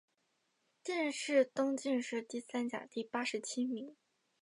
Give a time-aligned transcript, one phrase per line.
[0.83, 3.95] 殿试登进士第三甲第八十七名。